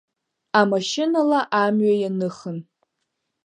Амашьынала 0.59 1.39
амҩа 1.63 1.95
ианыхын. 1.97 2.57